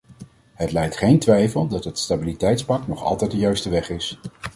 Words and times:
Het 0.53 0.71
lijdt 0.71 0.97
geen 0.97 1.19
twijfel 1.19 1.67
dat 1.67 1.83
het 1.83 1.99
stabiliteitspact 1.99 2.87
nog 2.87 3.03
altijd 3.03 3.31
de 3.31 3.37
juiste 3.37 3.69
weg 3.69 3.89
is. 3.89 4.19